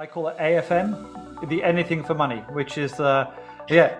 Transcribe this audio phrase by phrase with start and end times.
[0.00, 3.28] I call it AFM, the anything for money, which is the
[3.68, 3.98] yeah.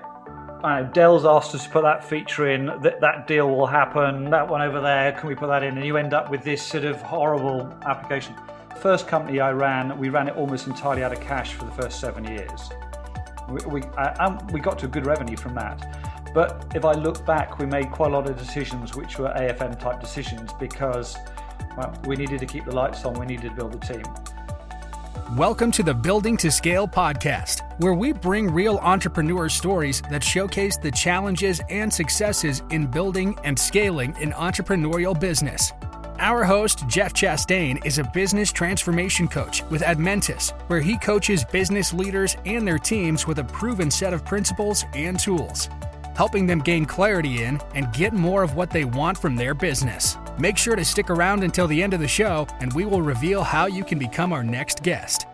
[0.64, 2.69] Uh, Dell's asked us to put that feature in.
[2.80, 4.30] That that deal will happen.
[4.30, 5.12] That one over there.
[5.12, 5.76] Can we put that in?
[5.76, 8.34] And you end up with this sort of horrible application.
[8.80, 12.01] First company I ran, we ran it almost entirely out of cash for the first
[12.01, 12.71] seven years.
[13.51, 16.32] We we, uh, we got to good revenue from that.
[16.32, 19.79] But if I look back, we made quite a lot of decisions which were AFM
[19.79, 21.14] type decisions because
[21.77, 23.21] well, we needed to keep the lights on.
[23.21, 24.05] We needed to build the team.
[25.36, 30.76] Welcome to the Building to Scale podcast, where we bring real entrepreneur stories that showcase
[30.76, 35.72] the challenges and successes in building and scaling an entrepreneurial business.
[36.19, 41.94] Our host, Jeff Chastain, is a business transformation coach with Admentis, where he coaches business
[41.94, 45.69] leaders and their teams with a proven set of principles and tools,
[46.20, 50.19] helping them gain clarity in and get more of what they want from their business.
[50.38, 53.42] Make sure to stick around until the end of the show, and we will reveal
[53.42, 55.27] how you can become our next guest.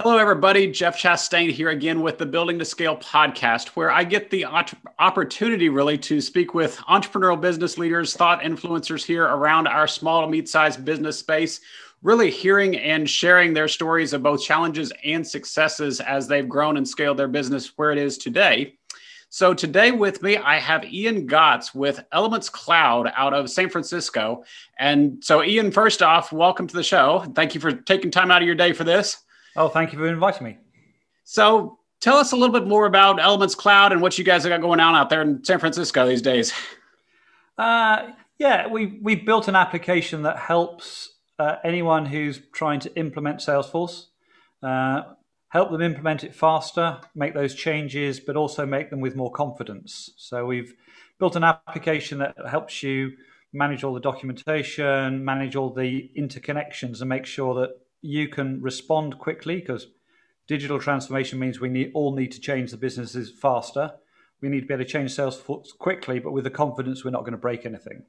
[0.00, 0.72] Hello, everybody.
[0.72, 4.44] Jeff Chastain here again with the Building to Scale podcast, where I get the
[4.98, 10.26] opportunity really to speak with entrepreneurial business leaders, thought influencers here around our small to
[10.26, 11.60] mid sized business space,
[12.02, 16.88] really hearing and sharing their stories of both challenges and successes as they've grown and
[16.88, 18.76] scaled their business where it is today.
[19.34, 24.44] So today with me, I have Ian Gotts with Elements Cloud out of San Francisco.
[24.78, 27.24] And so, Ian, first off, welcome to the show.
[27.34, 29.16] Thank you for taking time out of your day for this.
[29.56, 30.58] Oh, thank you for inviting me.
[31.24, 34.50] So, tell us a little bit more about Elements Cloud and what you guys have
[34.50, 36.52] got going on out there in San Francisco these days.
[37.58, 43.40] Uh, yeah, we we built an application that helps uh, anyone who's trying to implement
[43.40, 44.06] Salesforce.
[44.62, 45.02] Uh,
[45.54, 50.10] help them implement it faster, make those changes, but also make them with more confidence.
[50.16, 50.74] So we've
[51.20, 53.12] built an application that helps you
[53.52, 59.16] manage all the documentation, manage all the interconnections, and make sure that you can respond
[59.20, 59.86] quickly because
[60.48, 63.92] digital transformation means we need, all need to change the businesses faster.
[64.40, 67.20] We need to be able to change Salesforce quickly, but with the confidence we're not
[67.20, 68.02] going to break anything.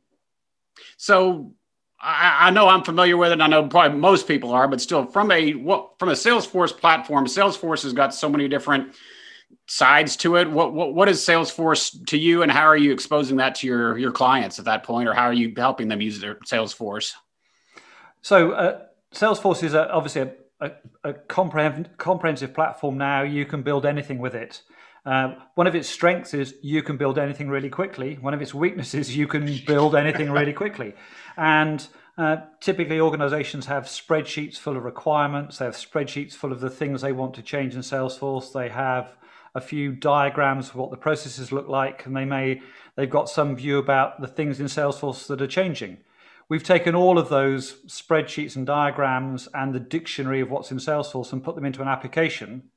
[0.97, 1.53] So
[1.99, 3.33] I, I, know I'm familiar with it.
[3.33, 6.77] And I know probably most people are, but still, from a what from a Salesforce
[6.77, 8.93] platform, Salesforce has got so many different
[9.67, 10.49] sides to it.
[10.49, 13.97] What what what is Salesforce to you, and how are you exposing that to your
[13.97, 17.13] your clients at that point, or how are you helping them use their Salesforce?
[18.21, 18.81] So, uh,
[19.13, 20.71] Salesforce is a, obviously a, a,
[21.03, 22.97] a comprehensive, comprehensive platform.
[22.97, 24.61] Now you can build anything with it.
[25.05, 28.17] Uh, one of its strengths is you can build anything really quickly.
[28.21, 30.93] One of its weaknesses, you can build anything really quickly.
[31.37, 35.57] And uh, typically, organizations have spreadsheets full of requirements.
[35.57, 38.51] They have spreadsheets full of the things they want to change in Salesforce.
[38.51, 39.15] They have
[39.53, 42.61] a few diagrams of what the processes look like, and they may
[42.95, 45.97] they've got some view about the things in Salesforce that are changing.
[46.47, 51.33] We've taken all of those spreadsheets and diagrams and the dictionary of what's in Salesforce
[51.33, 52.69] and put them into an application.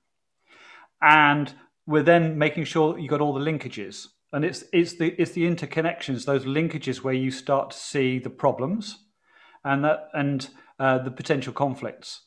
[1.03, 1.53] And
[1.89, 4.09] we're then making sure that you've got all the linkages.
[4.33, 8.31] And it's it's the it's the interconnections, those linkages where you start to see the
[8.31, 8.99] problems
[9.65, 12.21] and that and uh, the potential conflicts.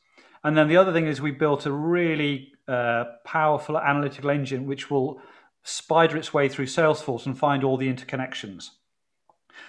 [0.43, 4.89] And then the other thing is we built a really uh, powerful analytical engine which
[4.89, 5.21] will
[5.63, 8.71] spider its way through Salesforce and find all the interconnections.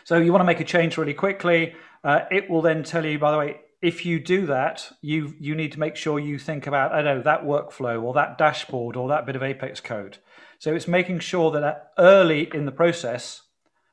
[0.05, 1.75] So you want to make a change really quickly.
[2.03, 5.55] Uh, it will then tell you, by the way, if you do that, you you
[5.55, 9.09] need to make sure you think about I know that workflow or that dashboard or
[9.09, 10.19] that bit of Apex code.
[10.61, 13.43] So it's making sure that early in the process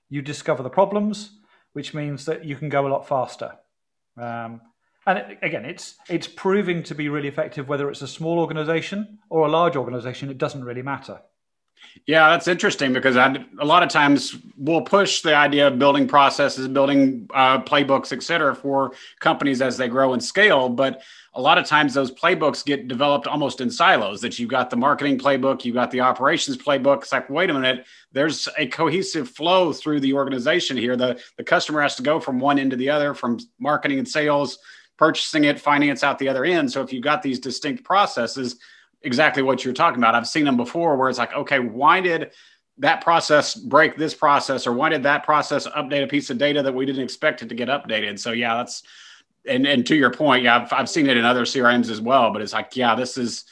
[0.08, 1.32] you discover the problems,
[1.74, 3.54] which means that you can go a lot faster.
[4.16, 4.62] Um,
[5.08, 9.20] and it, again, it's it's proving to be really effective whether it's a small organization
[9.30, 10.30] or a large organization.
[10.30, 11.22] It doesn't really matter.
[12.06, 16.08] Yeah, that's interesting because I, a lot of times we'll push the idea of building
[16.08, 20.70] processes, building uh, playbooks, et cetera, for companies as they grow and scale.
[20.70, 21.04] But
[21.36, 24.76] a lot of times those playbooks get developed almost in silos that you've got the
[24.76, 27.04] marketing playbook, you've got the operations playbook.
[27.04, 30.96] It's like, wait a minute, there's a cohesive flow through the organization here.
[30.96, 34.08] The, the customer has to go from one end to the other, from marketing and
[34.08, 34.58] sales,
[34.98, 36.72] purchasing it, finance out the other end.
[36.72, 38.58] So if you've got these distinct processes,
[39.02, 40.16] exactly what you're talking about.
[40.16, 42.32] I've seen them before where it's like, okay, why did
[42.80, 46.64] that process break this process, or why did that process update a piece of data
[46.64, 48.20] that we didn't expect it to get updated?
[48.20, 48.84] So yeah, that's
[49.46, 52.32] and and to your point, yeah, I've, I've seen it in other CRMs as well.
[52.32, 53.46] But it's like, yeah, this is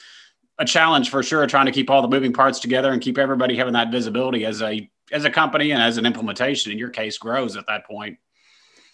[0.58, 3.56] a challenge for sure, trying to keep all the moving parts together and keep everybody
[3.56, 6.72] having that visibility as a as a company and as an implementation.
[6.72, 8.18] In your case, grows at that point.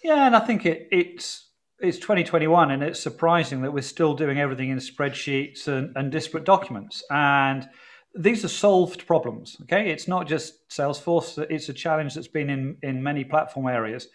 [0.03, 1.49] Yeah, and I think it it's
[1.89, 6.45] it's 2021 and it's surprising that we're still doing everything in spreadsheets and, and disparate
[6.45, 7.69] documents and
[8.15, 12.77] these are solved problems okay it's not just salesforce it's a challenge that's been in
[12.83, 14.09] in many platform areas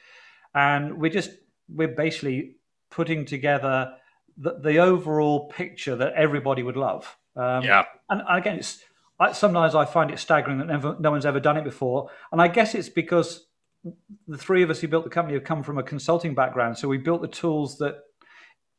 [0.55, 1.31] and we're just
[1.67, 2.55] we're basically
[2.89, 3.93] putting together
[4.37, 7.17] the, the overall picture that everybody would love.
[7.35, 7.85] Um, yeah.
[8.09, 8.83] And again, it's
[9.19, 12.41] I, sometimes I find it staggering that never, no one's ever done it before, and
[12.41, 13.47] I guess it's because
[14.27, 16.87] the three of us who built the company have come from a consulting background, so
[16.87, 17.95] we built the tools that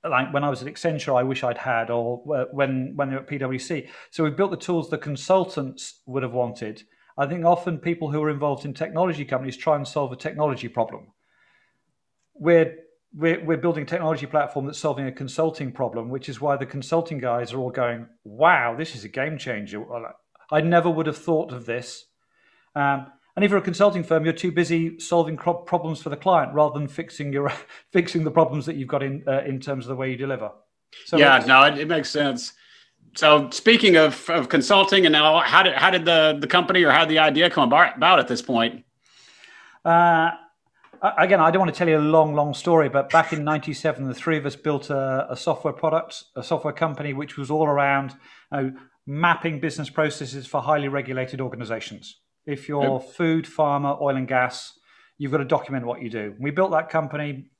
[0.03, 2.19] like when I was at Accenture, I wish I'd had, or
[2.53, 3.89] when when they were at PwC.
[4.11, 6.83] So we built the tools the consultants would have wanted.
[7.19, 10.69] I think often people who are involved in technology companies try and solve a technology
[10.69, 11.09] problem.
[12.35, 12.77] We're
[13.13, 16.65] we're, we're building a technology platform that's solving a consulting problem, which is why the
[16.65, 19.85] consulting guys are all going, "Wow, this is a game changer."
[20.53, 22.07] I never would have thought of this.
[22.75, 23.07] Um,
[23.37, 26.79] and if you're a consulting firm, you're too busy solving problems for the client rather
[26.79, 27.53] than fixing your
[27.93, 30.51] fixing the problems that you've got in uh, in terms of the way you deliver.
[31.07, 32.53] So yeah, no, it, it, makes sense.
[33.15, 36.91] So speaking of, of consulting, and now how did how did the the company or
[36.91, 38.85] how did the idea come about, at this point?
[39.85, 40.31] Uh,
[41.19, 44.07] again, I don't want to tell you a long, long story, but back in '97,
[44.07, 47.67] the three of us built a, a, software product, a software company, which was all
[47.67, 48.17] around
[48.53, 48.65] uh,
[49.07, 52.21] mapping business processes for highly regulated organizations.
[52.47, 53.13] If you're yep.
[53.13, 54.79] food, pharma, oil and gas,
[55.19, 56.35] you've got to document what you do.
[56.41, 57.51] We built that company,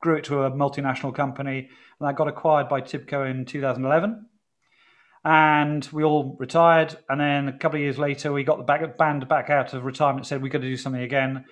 [0.00, 4.26] grew it to a multinational company, and that got acquired by Tibco in 2011.
[5.24, 6.96] And we all retired.
[7.08, 9.84] And then a couple of years later, we got the back, band back out of
[9.84, 11.44] retirement, said we've got to do something again.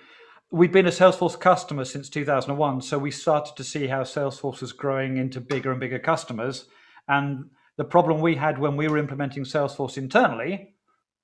[0.51, 2.81] We've been a Salesforce customer since 2001.
[2.81, 6.67] So we started to see how Salesforce was growing into bigger and bigger customers.
[7.07, 7.45] And
[7.77, 10.75] the problem we had when we were implementing Salesforce internally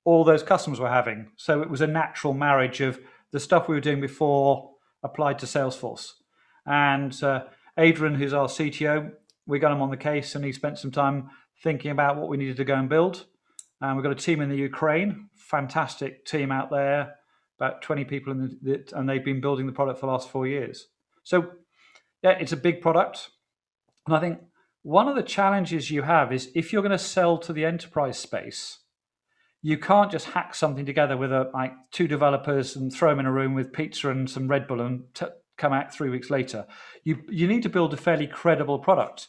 [0.04, 1.30] all those customers were having.
[1.36, 3.00] So it was a natural marriage of
[3.32, 4.70] the stuff we were doing before
[5.02, 6.12] applied to Salesforce.
[6.66, 7.44] And uh,
[7.76, 9.12] Adrian, who's our CTO,
[9.46, 11.30] we got him on the case and he spent some time
[11.62, 13.26] thinking about what we needed to go and build.
[13.80, 17.14] And we've got a team in the Ukraine, fantastic team out there,
[17.58, 20.46] about 20 people in the, and they've been building the product for the last four
[20.46, 20.88] years.
[21.22, 21.50] So,
[22.22, 23.30] yeah, it's a big product.
[24.06, 24.40] And I think
[24.82, 28.18] one of the challenges you have is if you're going to sell to the enterprise
[28.18, 28.78] space,
[29.62, 33.26] you can't just hack something together with a, like two developers and throw them in
[33.26, 35.26] a room with pizza and some Red Bull and t-
[35.56, 36.66] come out three weeks later.
[37.04, 39.28] You you need to build a fairly credible product.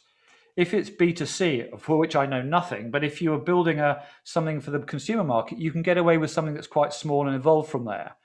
[0.56, 4.60] If it's B2C, for which I know nothing, but if you are building a something
[4.60, 7.68] for the consumer market, you can get away with something that's quite small and evolve
[7.68, 8.16] from there.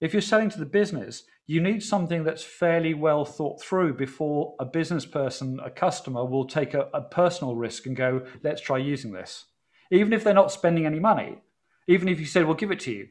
[0.00, 4.54] If you're selling to the business, you need something that's fairly well thought through before
[4.58, 8.78] a business person, a customer, will take a, a personal risk and go, let's try
[8.78, 9.44] using this
[9.90, 11.38] even if they're not spending any money,
[11.86, 13.08] even if you said, we'll give it to you,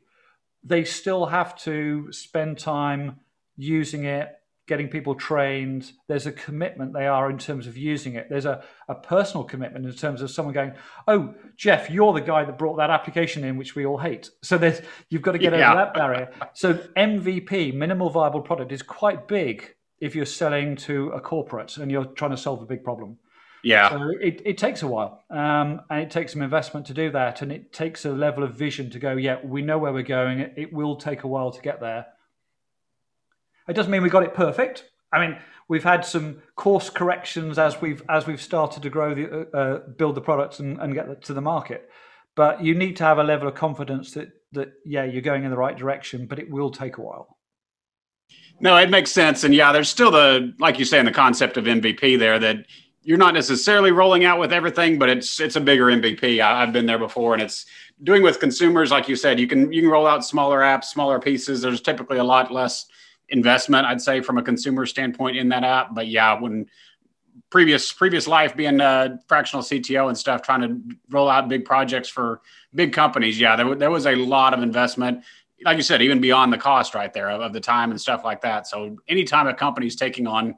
[0.63, 3.19] they still have to spend time
[3.55, 4.29] using it,
[4.67, 5.91] getting people trained.
[6.07, 8.27] There's a commitment they are in terms of using it.
[8.29, 10.73] There's a, a personal commitment in terms of someone going,
[11.07, 14.29] Oh, Jeff, you're the guy that brought that application in, which we all hate.
[14.43, 15.71] So there's, you've got to get yeah.
[15.71, 16.31] over that barrier.
[16.53, 21.89] So MVP, minimal viable product, is quite big if you're selling to a corporate and
[21.91, 23.17] you're trying to solve a big problem.
[23.63, 23.89] Yeah.
[23.89, 27.41] So it, it takes a while um, and it takes some investment to do that.
[27.41, 30.39] And it takes a level of vision to go, yeah, we know where we're going.
[30.39, 32.07] It, it will take a while to get there.
[33.67, 34.89] It doesn't mean we got it perfect.
[35.13, 35.37] I mean,
[35.69, 39.79] we've had some course corrections as we've as we've started to grow the uh, uh
[39.87, 41.89] build the products and, and get to the market.
[42.35, 45.51] But you need to have a level of confidence that that yeah, you're going in
[45.51, 47.37] the right direction, but it will take a while.
[48.59, 49.43] No, it makes sense.
[49.43, 52.65] And yeah, there's still the, like you say, in the concept of MVP there that
[53.03, 56.39] you're not necessarily rolling out with everything, but it's it's a bigger MVP.
[56.39, 57.65] I, have been there before, and it's
[58.01, 61.19] doing with consumers, like you said, you can you can roll out smaller apps, smaller
[61.19, 61.61] pieces.
[61.61, 62.87] There's typically a lot less
[63.29, 65.93] investment, I'd say, from a consumer standpoint in that app.
[65.93, 66.67] But yeah, when
[67.49, 72.07] previous previous life being a fractional CTO and stuff, trying to roll out big projects
[72.07, 72.41] for
[72.73, 75.23] big companies, yeah, there, there was a lot of investment.
[75.65, 78.23] Like you said, even beyond the cost right there of, of the time and stuff
[78.23, 78.67] like that.
[78.67, 80.55] So anytime a company's taking on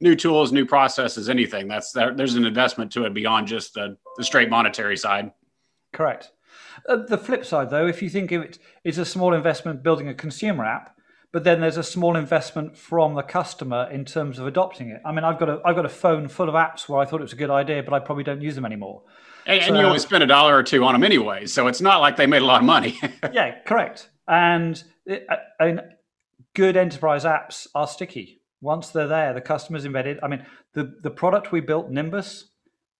[0.00, 1.68] new tools, new processes, anything.
[1.68, 5.32] That's there's an investment to it beyond just the, the straight monetary side.
[5.92, 6.30] Correct.
[6.88, 10.08] Uh, the flip side, though, if you think of it, it's a small investment building
[10.08, 10.96] a consumer app,
[11.32, 15.00] but then there's a small investment from the customer in terms of adopting it.
[15.04, 17.20] I mean, I've got a I've got a phone full of apps where I thought
[17.20, 19.02] it was a good idea, but I probably don't use them anymore.
[19.46, 21.80] And, so, and you only spend a dollar or two on them anyway, so it's
[21.80, 22.98] not like they made a lot of money.
[23.32, 24.10] yeah, correct.
[24.26, 25.80] And, it, uh, and
[26.54, 30.18] good enterprise apps are sticky once they're there, the customer's embedded.
[30.22, 32.50] I mean, the, the product we built, Nimbus,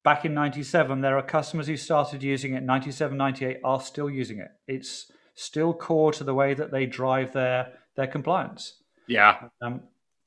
[0.04, 4.38] back in 97, there are customers who started using it 97, 98 are still using
[4.38, 4.48] it.
[4.66, 8.82] It's still core to the way that they drive their, their compliance.
[9.06, 9.48] Yeah.
[9.60, 9.82] Um,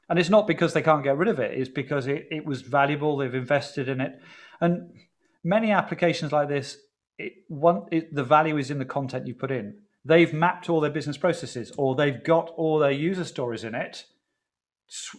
[0.10, 2.62] and it's not because they can't get rid of it, it's because it, it was
[2.62, 4.22] valuable, they've invested in it.
[4.60, 4.92] And
[5.44, 6.78] many applications like this,
[7.18, 9.76] it, one, it, the value is in the content you put in.
[10.04, 14.06] They've mapped all their business processes or they've got all their user stories in it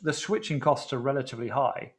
[0.02, 1.92] the switching costs are relatively high.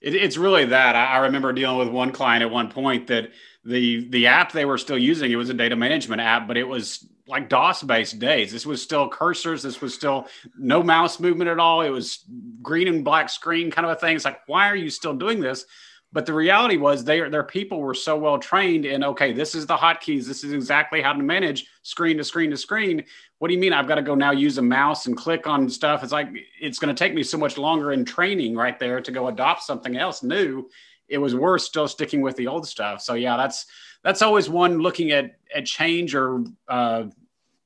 [0.00, 0.94] It, it's really that.
[0.96, 3.30] I, I remember dealing with one client at one point that
[3.64, 6.68] the the app they were still using it was a data management app, but it
[6.68, 8.52] was like DOS based days.
[8.52, 9.62] This was still cursors.
[9.62, 11.80] This was still no mouse movement at all.
[11.80, 12.24] It was
[12.60, 14.14] green and black screen kind of a thing.
[14.14, 15.64] It's like, why are you still doing this?
[16.12, 19.66] But the reality was they, their people were so well trained in, okay, this is
[19.66, 20.26] the hotkeys.
[20.26, 23.04] This is exactly how to manage screen to screen to screen.
[23.38, 25.68] What do you mean I've got to go now use a mouse and click on
[25.68, 26.02] stuff?
[26.02, 26.28] It's like,
[26.60, 29.62] it's going to take me so much longer in training right there to go adopt
[29.62, 30.68] something else new.
[31.08, 33.02] It was worse still sticking with the old stuff.
[33.02, 33.66] So yeah, that's,
[34.02, 37.04] that's always one looking at, at change or uh,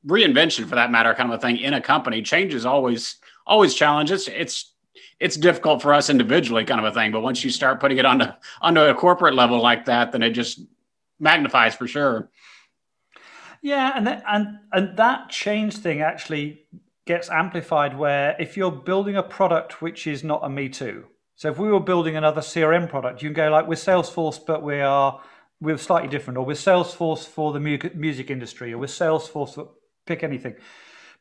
[0.05, 2.21] reinvention for that matter, kind of a thing in a company.
[2.21, 4.27] Change is always, always challenges.
[4.27, 4.75] It's,
[5.21, 8.05] it's difficult for us individually kind of a thing but once you start putting it
[8.05, 8.27] onto
[8.63, 10.61] onto a corporate level like that then it just
[11.19, 12.31] magnifies for sure
[13.62, 16.62] yeah and and and that change thing actually
[17.07, 21.05] gets amplified where if you're building a product which is not a me too
[21.37, 24.62] so if we were building another crm product you can go like we're salesforce but
[24.62, 25.21] we are
[25.61, 29.71] we're slightly different or we're salesforce for the music industry or we're salesforce for
[30.07, 30.55] pick anything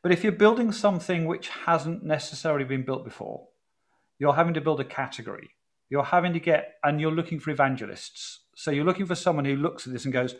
[0.02, 3.48] but if you're building something which hasn't necessarily been built before
[4.18, 5.50] you're having to build a category.
[5.88, 8.40] You're having to get, and you're looking for evangelists.
[8.56, 10.34] So you're looking for someone who looks at this and goes,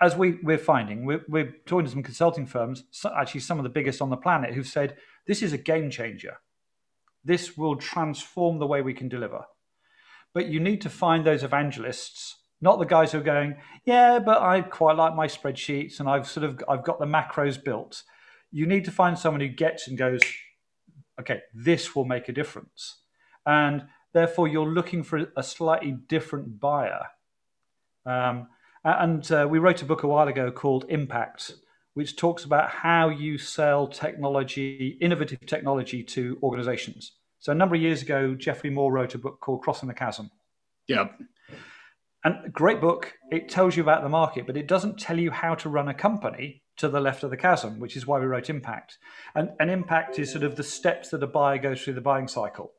[0.00, 2.84] as we, we're finding, we're, we're talking to some consulting firms,
[3.16, 4.96] actually some of the biggest on the planet, who've said,
[5.26, 6.38] this is a game changer.
[7.24, 9.44] This will transform the way we can deliver.
[10.34, 14.40] But you need to find those evangelists, not the guys who are going, yeah, but
[14.40, 18.02] I quite like my spreadsheets and I've sort of I've got the macros built.
[18.50, 20.20] You need to find someone who gets and goes,
[21.20, 22.98] okay, this will make a difference
[23.44, 27.06] and therefore you're looking for a slightly different buyer.
[28.06, 28.48] Um,
[28.84, 31.52] and uh, we wrote a book a while ago called Impact,
[31.94, 37.12] which talks about how you sell technology, innovative technology to organizations.
[37.38, 40.30] So a number of years ago, Geoffrey Moore wrote a book called Crossing the Chasm.
[40.86, 41.08] Yeah.
[42.24, 43.14] And great book.
[43.30, 45.94] It tells you about the market, but it doesn't tell you how to run a
[45.94, 48.96] company to the left of the chasm, which is why we wrote Impact.
[49.34, 52.28] And, and Impact is sort of the steps that a buyer goes through the buying
[52.28, 52.72] cycle.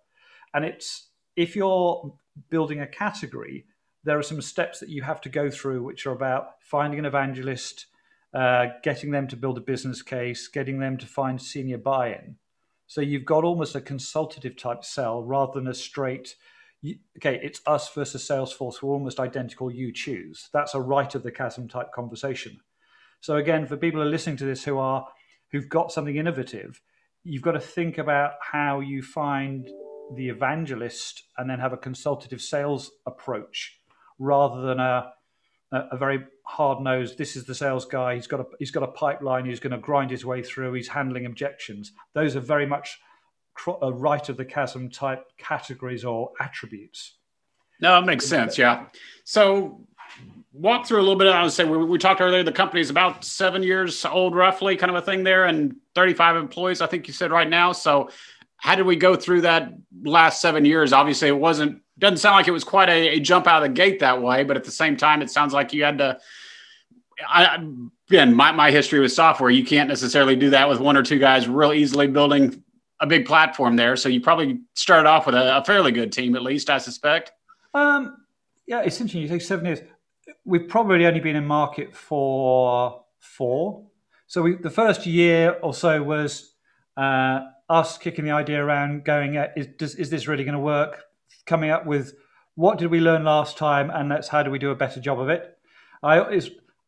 [0.53, 2.13] And it's if you're
[2.49, 3.65] building a category,
[4.03, 7.05] there are some steps that you have to go through, which are about finding an
[7.05, 7.85] evangelist,
[8.33, 12.35] uh, getting them to build a business case, getting them to find senior buy in.
[12.87, 16.35] So you've got almost a consultative type sell rather than a straight,
[17.17, 18.81] okay, it's us versus Salesforce.
[18.81, 19.71] We're almost identical.
[19.71, 20.49] You choose.
[20.51, 22.59] That's a right of the chasm type conversation.
[23.21, 25.07] So again, for people who are listening to this who are
[25.51, 26.81] who've got something innovative,
[27.23, 29.69] you've got to think about how you find
[30.15, 33.79] the evangelist and then have a consultative sales approach
[34.19, 35.13] rather than a
[35.73, 37.17] a very hard nosed.
[37.17, 38.15] This is the sales guy.
[38.15, 39.45] He's got a he's got a pipeline.
[39.45, 40.73] He's going to grind his way through.
[40.73, 41.93] He's handling objections.
[42.13, 42.99] Those are very much
[43.67, 47.15] a uh, right of the chasm type categories or attributes.
[47.79, 48.57] No, it makes sense.
[48.57, 48.85] Yeah.
[49.25, 49.85] So
[50.53, 51.27] walk through a little bit.
[51.27, 52.43] I would say we, we talked earlier.
[52.43, 56.35] The company is about seven years old, roughly, kind of a thing there, and 35
[56.37, 56.81] employees.
[56.81, 57.71] I think you said right now.
[57.71, 58.09] So
[58.57, 60.93] how did we go through that last seven years?
[60.93, 63.73] Obviously, it wasn't doesn't sound like it was quite a, a jump out of the
[63.73, 66.19] gate that way, but at the same time, it sounds like you had to.
[67.27, 67.63] I,
[68.09, 71.19] again, my, my history with software, you can't necessarily do that with one or two
[71.19, 72.63] guys real easily building
[72.99, 73.95] a big platform there.
[73.95, 77.31] So you probably started off with a, a fairly good team, at least, I suspect.
[77.73, 78.17] Um,
[78.65, 79.21] yeah, it's interesting.
[79.21, 79.79] You say seven years.
[80.45, 83.85] We've probably only been in market for four.
[84.27, 86.55] So we, the first year or so was
[86.97, 91.03] uh, us kicking the idea around, going, is, does, is this really going to work?
[91.45, 92.13] Coming up with
[92.55, 95.19] what did we learn last time, and that's how do we do a better job
[95.19, 95.57] of it.
[96.01, 96.39] I,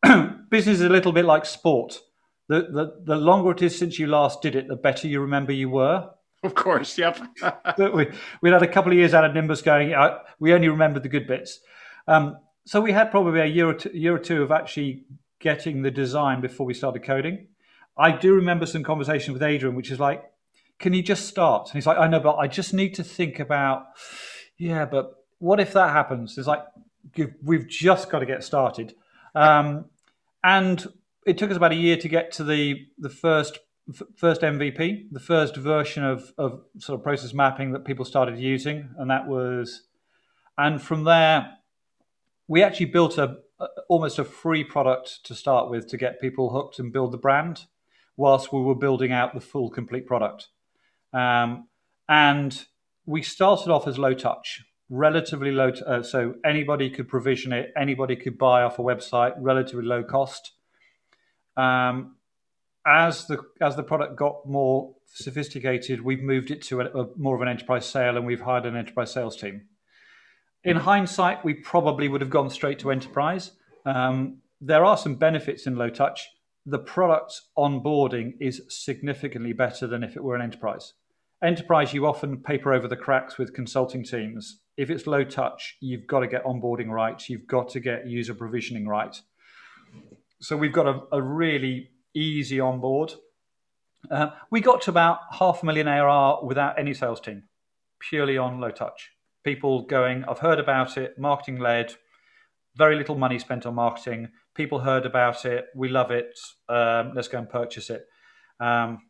[0.50, 2.00] business is a little bit like sport.
[2.48, 5.52] The, the, the longer it is since you last did it, the better you remember
[5.52, 6.10] you were.
[6.42, 7.18] Of course, yep.
[7.78, 8.08] we,
[8.40, 11.08] we had a couple of years out of Nimbus going, uh, we only remembered the
[11.08, 11.60] good bits.
[12.06, 15.04] Um, so we had probably a year or, two, year or two of actually
[15.40, 17.48] getting the design before we started coding.
[17.98, 20.22] I do remember some conversation with Adrian, which is like,
[20.78, 21.68] can you just start?
[21.68, 23.86] And he's like, I know, but I just need to think about,
[24.58, 26.38] yeah, but what if that happens?
[26.38, 26.64] It's like,
[27.42, 28.94] we've just got to get started.
[29.34, 29.86] Um,
[30.42, 30.86] and
[31.26, 33.58] it took us about a year to get to the, the first
[34.16, 38.90] first MVP, the first version of, of sort of process mapping that people started using.
[38.98, 39.82] And that was,
[40.58, 41.58] and from there,
[42.48, 46.50] we actually built a, a almost a free product to start with to get people
[46.50, 47.66] hooked and build the brand
[48.16, 50.48] whilst we were building out the full complete product.
[51.12, 51.68] Um,
[52.08, 52.66] and
[53.06, 55.70] we started off as low touch, relatively low.
[55.70, 60.02] T- uh, so anybody could provision it, anybody could buy off a website, relatively low
[60.02, 60.52] cost.
[61.56, 62.16] Um,
[62.84, 67.34] as the as the product got more sophisticated, we've moved it to a, a, more
[67.34, 69.62] of an enterprise sale, and we've hired an enterprise sales team.
[70.64, 73.52] In hindsight, we probably would have gone straight to enterprise.
[73.84, 76.28] Um, there are some benefits in low touch.
[76.64, 80.94] The product onboarding is significantly better than if it were an enterprise.
[81.44, 84.60] Enterprise, you often paper over the cracks with consulting teams.
[84.76, 87.22] If it's low touch, you've got to get onboarding right.
[87.28, 89.20] You've got to get user provisioning right.
[90.40, 93.12] So we've got a, a really easy onboard.
[94.10, 97.44] Uh, we got to about half a million ARR without any sales team,
[98.00, 99.10] purely on low touch.
[99.44, 101.94] People going, I've heard about it, marketing led,
[102.76, 104.28] very little money spent on marketing.
[104.54, 106.38] People heard about it, we love it,
[106.68, 108.06] um, let's go and purchase it.
[108.60, 109.02] Um,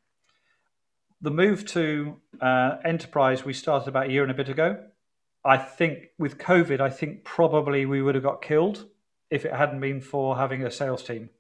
[1.27, 4.79] the move to uh, enterprise we started about a year and a bit ago.
[5.45, 8.87] I think with COVID, I think probably we would have got killed
[9.29, 11.31] if it hadn't been for having a sales team.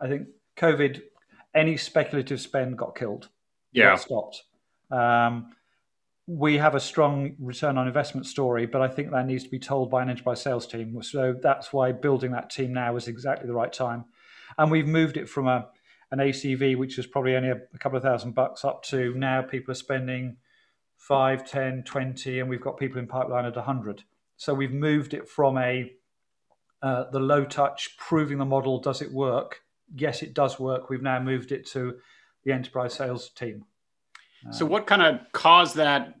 [0.00, 0.26] I think
[0.56, 1.00] COVID,
[1.54, 3.28] any speculative spend got killed.
[3.70, 4.42] Yeah, got stopped.
[4.90, 5.52] Um,
[6.26, 9.60] we have a strong return on investment story, but I think that needs to be
[9.60, 11.00] told by an enterprise sales team.
[11.04, 14.06] So that's why building that team now is exactly the right time.
[14.58, 15.68] And we've moved it from a
[16.10, 19.42] an ACV, which was probably only a, a, couple of thousand bucks, up to now
[19.42, 20.36] people are spending
[20.96, 24.04] 5, 10, 20, and we've got people in pipeline at 100.
[24.36, 25.92] So we've moved it from a
[26.80, 29.62] uh, the low touch, proving the model, does it work?
[29.96, 30.88] Yes, it does work.
[30.88, 31.96] We've now moved it to
[32.44, 33.64] the enterprise sales team.
[34.52, 36.14] So, what kind of caused that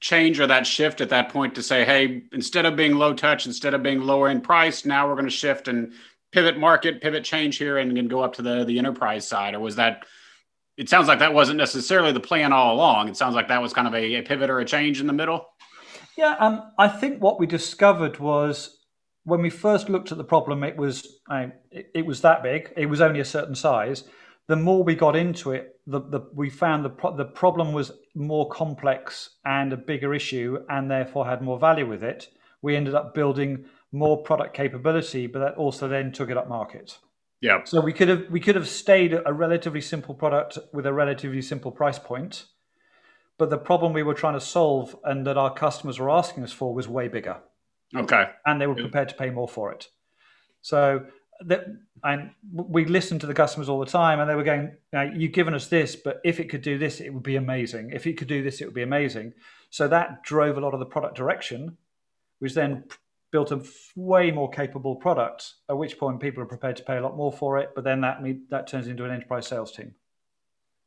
[0.00, 3.46] change or that shift at that point to say, hey, instead of being low touch,
[3.46, 5.92] instead of being lower in price, now we're going to shift and
[6.34, 9.60] pivot market, pivot change here, and, and go up to the the enterprise side, or
[9.60, 10.04] was that?
[10.76, 13.08] It sounds like that wasn't necessarily the plan all along.
[13.08, 15.12] It sounds like that was kind of a, a pivot or a change in the
[15.12, 15.46] middle.
[16.18, 18.78] Yeah, um, I think what we discovered was
[19.22, 22.72] when we first looked at the problem, it was uh, it, it, was that big.
[22.76, 24.04] It was only a certain size.
[24.48, 27.92] The more we got into it, the, the we found the pro- the problem was
[28.16, 32.28] more complex and a bigger issue, and therefore had more value with it.
[32.62, 33.64] We ended up building
[33.94, 36.98] more product capability, but that also then took it up market.
[37.40, 37.62] Yeah.
[37.64, 41.42] So we could have we could have stayed a relatively simple product with a relatively
[41.42, 42.46] simple price point,
[43.38, 46.52] but the problem we were trying to solve and that our customers were asking us
[46.52, 47.38] for was way bigger.
[47.94, 48.30] Okay.
[48.44, 49.88] And they were prepared to pay more for it.
[50.62, 51.06] So
[51.42, 51.66] that
[52.02, 54.72] and we listened to the customers all the time and they were going
[55.14, 58.06] you've given us this but if it could do this it would be amazing if
[58.06, 59.32] it could do this it would be amazing
[59.70, 61.76] so that drove a lot of the product direction
[62.38, 62.84] which then
[63.34, 63.60] built a
[63.96, 67.32] way more capable product, at which point people are prepared to pay a lot more
[67.32, 67.70] for it.
[67.74, 69.92] But then that that turns into an enterprise sales team.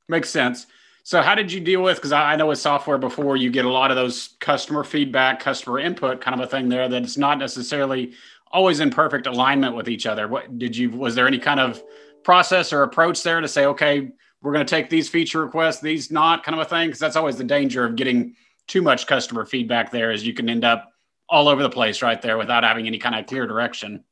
[0.07, 0.65] Makes sense.
[1.03, 1.97] So how did you deal with?
[1.97, 5.77] Because I know with software before you get a lot of those customer feedback, customer
[5.77, 8.13] input kind of a thing there that it's not necessarily
[8.49, 10.29] always in perfect alignment with each other.
[10.29, 10.89] What did you?
[10.89, 11.83] Was there any kind of
[12.23, 14.09] process or approach there to say, okay,
[14.41, 16.87] we're going to take these feature requests, these not, kind of a thing?
[16.87, 18.35] Because that's always the danger of getting
[18.67, 19.91] too much customer feedback.
[19.91, 20.93] There is you can end up
[21.29, 24.03] all over the place right there without having any kind of clear direction.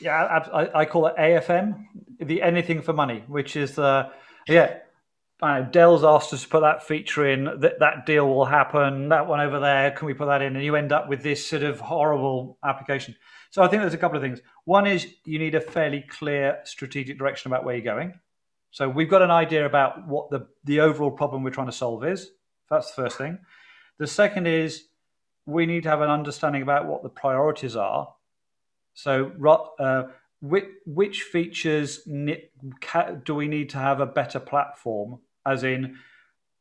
[0.00, 1.86] Yeah, I, I call it AFM,
[2.18, 4.10] the anything for money, which is uh,
[4.48, 4.78] yeah.
[5.72, 7.44] Dell's asked us to put that feature in.
[7.60, 9.08] That that deal will happen.
[9.08, 10.54] That one over there, can we put that in?
[10.54, 13.16] And you end up with this sort of horrible application.
[13.50, 14.40] So I think there's a couple of things.
[14.64, 18.14] One is you need a fairly clear strategic direction about where you're going.
[18.70, 22.04] So we've got an idea about what the the overall problem we're trying to solve
[22.04, 22.30] is.
[22.70, 23.38] That's the first thing.
[23.98, 24.84] The second is
[25.46, 28.14] we need to have an understanding about what the priorities are.
[28.94, 29.32] So,
[29.78, 30.04] uh,
[30.40, 35.20] which, which features do we need to have a better platform?
[35.46, 35.98] As in,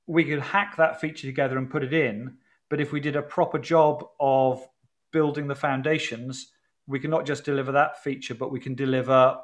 [0.07, 2.37] we could hack that feature together and put it in,
[2.69, 4.67] but if we did a proper job of
[5.11, 6.51] building the foundations,
[6.87, 9.37] we can not just deliver that feature, but we can deliver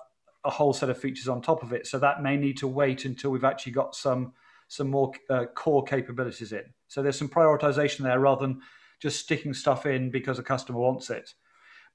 [0.44, 1.86] a whole set of features on top of it.
[1.86, 4.34] So that may need to wait until we've actually got some
[4.70, 6.64] some more uh, core capabilities in.
[6.90, 8.62] So there's some prioritization there rather than
[9.00, 11.34] just sticking stuff in because a customer wants it.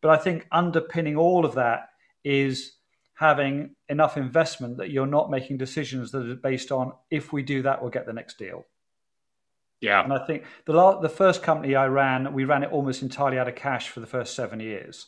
[0.00, 1.90] But I think underpinning all of that
[2.24, 2.76] is
[3.14, 7.62] having enough investment that you're not making decisions that are based on if we do
[7.62, 8.64] that, we'll get the next deal.
[9.80, 10.02] Yeah.
[10.02, 13.38] And I think the la- the first company I ran, we ran it almost entirely
[13.38, 15.06] out of cash for the first seven years.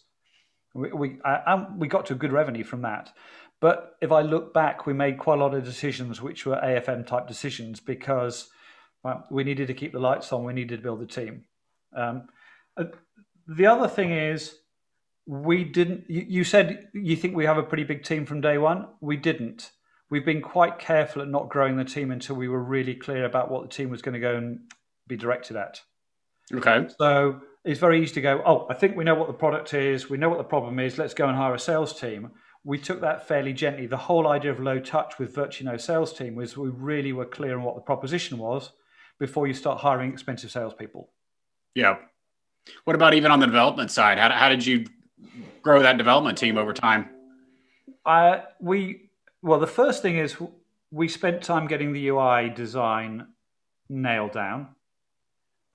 [0.74, 3.12] We we, I, we got to good revenue from that.
[3.60, 7.06] But if I look back, we made quite a lot of decisions which were AFM
[7.06, 8.50] type decisions because
[9.04, 11.44] well, we needed to keep the lights on, we needed to build the team.
[11.94, 12.28] Um,
[12.76, 12.84] uh,
[13.46, 14.56] the other thing is,
[15.26, 16.04] we didn't.
[16.08, 18.88] You, you said you think we have a pretty big team from day one.
[19.00, 19.70] We didn't.
[20.10, 23.50] We've been quite careful at not growing the team until we were really clear about
[23.50, 24.60] what the team was going to go and
[25.06, 25.80] be directed at.
[26.52, 26.86] Okay.
[26.98, 30.10] So it's very easy to go, oh, I think we know what the product is,
[30.10, 32.30] we know what the problem is, let's go and hire a sales team.
[32.62, 33.86] We took that fairly gently.
[33.86, 37.26] The whole idea of low touch with virtually no sales team was we really were
[37.26, 38.70] clear on what the proposition was
[39.18, 41.10] before you start hiring expensive salespeople.
[41.74, 41.96] Yeah.
[42.84, 44.18] What about even on the development side?
[44.18, 44.86] How, how did you
[45.62, 47.08] grow that development team over time?
[48.06, 49.10] Uh, we
[49.42, 50.36] well, the first thing is
[50.90, 53.26] we spent time getting the UI design
[53.88, 54.68] nailed down,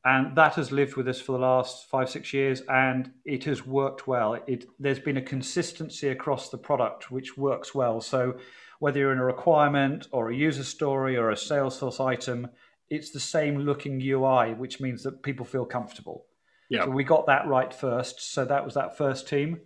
[0.05, 3.65] and that has lived with us for the last five six years, and it has
[3.65, 4.35] worked well.
[4.47, 8.01] It there's been a consistency across the product which works well.
[8.01, 8.38] So
[8.79, 12.47] whether you're in a requirement or a user story or a Salesforce item,
[12.89, 16.25] it's the same looking UI, which means that people feel comfortable.
[16.69, 16.86] Yeah.
[16.86, 18.34] So we got that right first.
[18.34, 19.62] So that was that first team.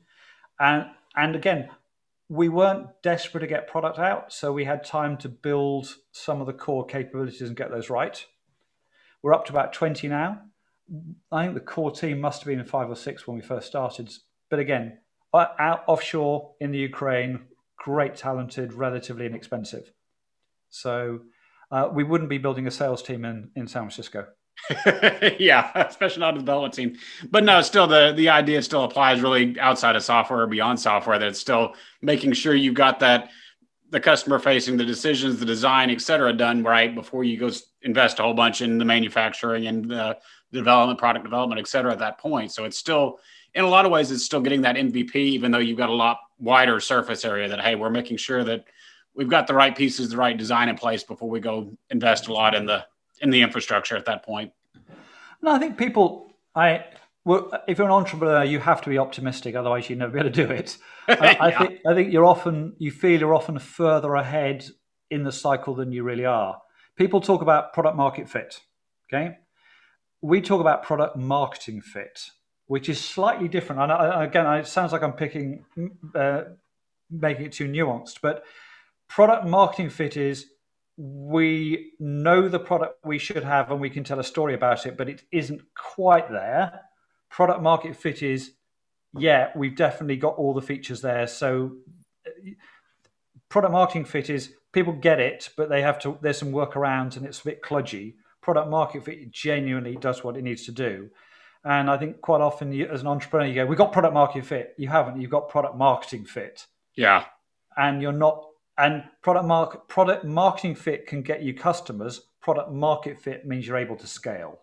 [0.59, 1.69] And and again,
[2.29, 6.47] we weren't desperate to get product out, so we had time to build some of
[6.47, 8.25] the core capabilities and get those right.
[9.21, 10.41] We're up to about 20 now.
[11.31, 14.11] I think the core team must have been five or six when we first started.
[14.49, 14.99] But again,
[15.33, 17.41] out offshore in the Ukraine,
[17.77, 19.91] great, talented, relatively inexpensive.
[20.69, 21.21] So
[21.73, 24.27] uh, we wouldn't be building a sales team in, in San Francisco.
[25.39, 26.95] yeah, especially not a development team.
[27.31, 31.17] But no, still the the idea still applies really outside of software or beyond software.
[31.17, 33.31] That it's still making sure you've got that
[33.89, 37.49] the customer facing, the decisions, the design, et cetera, done right before you go
[37.81, 40.17] invest a whole bunch in the manufacturing and the
[40.51, 42.51] development, product development, et cetera, at that point.
[42.51, 43.19] So it's still
[43.55, 45.93] in a lot of ways it's still getting that MVP, even though you've got a
[45.93, 47.49] lot wider surface area.
[47.49, 48.65] That hey, we're making sure that
[49.15, 52.33] we've got the right pieces, the right design in place before we go invest a
[52.33, 52.85] lot in the
[53.21, 54.51] in the infrastructure at that point.
[55.41, 56.85] No, I think people, I
[57.25, 60.31] well, if you're an entrepreneur, you have to be optimistic, otherwise you'd never be able
[60.31, 60.77] to do it.
[61.07, 64.65] I, I think I think you're often you feel you're often further ahead
[65.09, 66.59] in the cycle than you really are.
[66.95, 68.59] People talk about product market fit.
[69.11, 69.37] Okay,
[70.21, 72.21] we talk about product marketing fit,
[72.67, 73.81] which is slightly different.
[73.81, 75.65] And I, again, it sounds like I'm picking,
[76.15, 76.43] uh,
[77.11, 78.43] making it too nuanced, but
[79.13, 80.47] product marketing fit is
[80.97, 84.97] we know the product we should have and we can tell a story about it,
[84.97, 86.81] but it isn't quite there.
[87.29, 88.53] Product market fit is,
[89.15, 91.27] yeah, we've definitely got all the features there.
[91.27, 91.73] So,
[93.49, 97.23] product marketing fit is people get it, but they have to, there's some workarounds and
[97.23, 98.15] it's a bit kludgy.
[98.41, 101.11] Product market fit genuinely does what it needs to do.
[101.63, 104.43] And I think quite often, you, as an entrepreneur, you go, "We've got product market
[104.43, 105.21] fit." You haven't.
[105.21, 106.65] You've got product marketing fit.
[106.97, 107.23] Yeah.
[107.77, 108.43] And you're not
[108.77, 112.21] and product market product marketing fit can get you customers.
[112.41, 114.59] Product market fit means you're able to scale.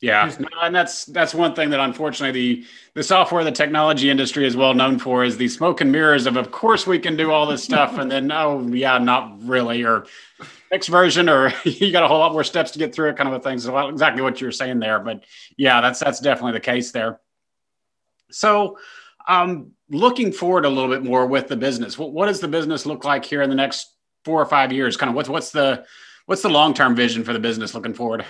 [0.00, 4.54] Yeah, and that's that's one thing that unfortunately the the software, the technology industry is
[4.54, 7.46] well known for is the smoke and mirrors of of course we can do all
[7.46, 10.04] this stuff, and then oh yeah, not really, or
[10.70, 13.28] next version, or you got a whole lot more steps to get through it, kind
[13.28, 13.58] of a thing.
[13.58, 15.24] So exactly what you're saying there, but
[15.56, 17.20] yeah, that's that's definitely the case there.
[18.30, 18.76] So
[19.26, 21.98] um, looking forward a little bit more with the business.
[21.98, 23.94] What, what does the business look like here in the next
[24.24, 24.96] four or five years?
[24.96, 25.84] Kind of what's what's the
[26.26, 28.24] what's the long term vision for the business looking forward?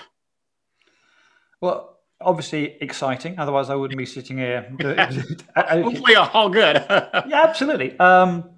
[1.61, 3.39] Well, obviously exciting.
[3.39, 4.71] Otherwise, I wouldn't be sitting here.
[5.57, 6.85] Hopefully, all good.
[6.89, 7.99] yeah, absolutely.
[7.99, 8.51] Um,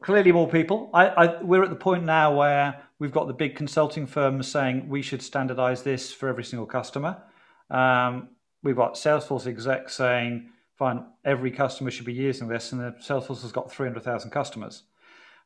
[0.00, 0.90] clearly, more people.
[0.94, 4.88] I, I, we're at the point now where we've got the big consulting firms saying
[4.88, 7.22] we should standardize this for every single customer.
[7.70, 8.30] Um,
[8.62, 13.52] we've got Salesforce execs saying fine, every customer should be using this, and Salesforce has
[13.52, 14.82] got 300,000 customers.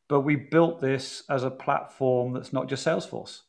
[0.07, 3.41] But we built this as a platform that's not just Salesforce.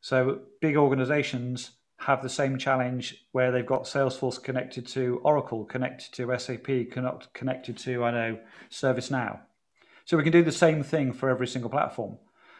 [0.00, 6.12] So big organizations have the same challenge where they've got Salesforce connected to Oracle, connected
[6.14, 6.90] to SAP,
[7.34, 8.38] connected to, I know,
[8.70, 9.40] ServiceNow.
[10.04, 12.16] So we can do the same thing for every single platform.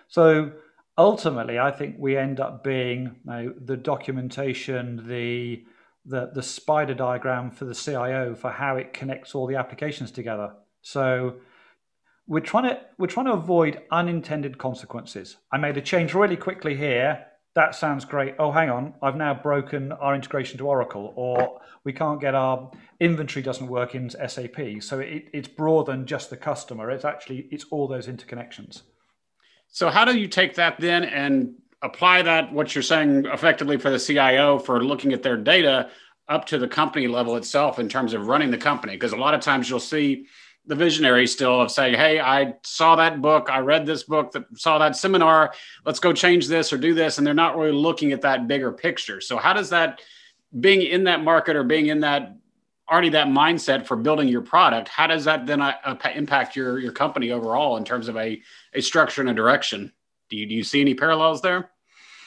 [0.09, 0.53] So
[0.99, 5.65] ultimately, I think we end up being you know, the documentation, the
[6.09, 10.53] the, the spider diagram for the CIO for how it connects all the applications together.
[10.81, 11.35] So
[12.27, 15.37] we're trying to we're trying to avoid unintended consequences.
[15.53, 17.25] I made a change really quickly here.
[17.55, 18.37] That sounds great.
[18.39, 22.71] Oh, hang on, I've now broken our integration to Oracle, or we can't get our
[23.01, 24.81] inventory doesn't work in SAP.
[24.81, 26.91] So it, it's broader than just the customer.
[26.91, 28.83] It's actually it's all those interconnections.
[29.69, 33.91] So how do you take that then and apply that what you're saying effectively for
[33.91, 35.91] the CIO for looking at their data
[36.29, 38.95] up to the company level itself in terms of running the company.
[38.95, 40.27] Because a lot of times you'll see
[40.67, 43.49] the visionary still of saying hey i saw that book.
[43.51, 45.55] I read this book that saw that seminar.
[45.87, 47.17] Let's go change this or do this.
[47.17, 49.21] And they're not really looking at that bigger picture.
[49.21, 50.03] So how does that
[50.61, 52.37] being in that market or being in that
[52.91, 56.93] already that mindset for building your product how does that then uh, impact your your
[56.93, 58.41] company overall in terms of a
[58.73, 59.93] a structure and a direction
[60.31, 61.71] do you, do you see any parallels there?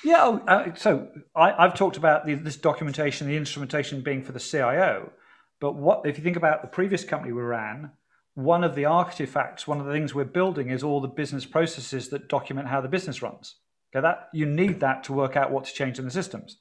[0.03, 4.31] Yeah, oh, uh, so I, have talked about the, this documentation, the instrumentation being for
[4.31, 5.11] the CIO.
[5.59, 7.91] But what if you think about the previous company we ran?
[8.33, 12.09] One of the artifacts, one of the things we're building is all the business processes
[12.09, 13.57] that document how the business runs.
[13.93, 16.57] Okay, that you need that to work out what to change in the systems.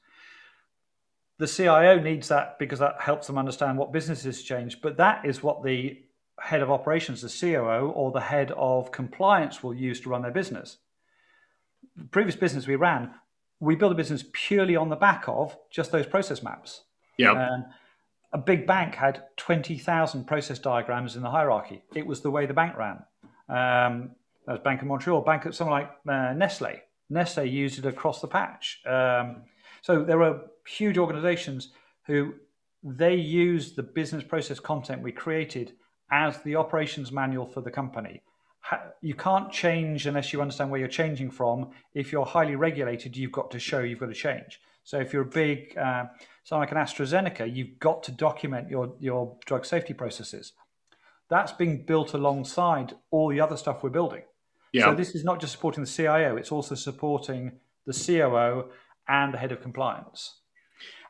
[1.39, 4.83] the CIO needs that because that helps them understand what businesses change.
[4.83, 6.03] But that is what the
[6.39, 10.31] head of operations, the COO, or the head of compliance will use to run their
[10.31, 10.79] business.
[12.11, 13.11] Previous business we ran,
[13.61, 16.83] we built a business purely on the back of just those process maps.
[17.17, 17.33] Yeah.
[17.33, 17.67] Um,
[18.33, 21.83] a big bank had 20,000 process diagrams in the hierarchy.
[21.95, 23.03] It was the way the bank ran.
[23.49, 24.13] Um,
[24.47, 26.81] that was Bank of Montreal, Bank of someone like uh, Nestle.
[27.11, 28.81] Nestle used it across the patch.
[28.87, 29.43] Um,
[29.83, 31.71] so there are huge organizations
[32.07, 32.35] who
[32.83, 35.73] they use the business process content we created
[36.11, 38.23] as the operations manual for the company.
[39.01, 41.71] You can't change unless you understand where you're changing from.
[41.95, 44.61] If you're highly regulated, you've got to show you've got to change.
[44.85, 46.07] So if you're a big, uh,
[46.45, 50.53] something like an AstraZeneca, you've got to document your, your drug safety processes.
[51.29, 54.23] That's being built alongside all the other stuff we're building.
[54.73, 54.87] Yeah.
[54.87, 57.53] So this is not just supporting the CIO, it's also supporting
[57.87, 58.71] the COO
[59.09, 60.37] and the head of compliance.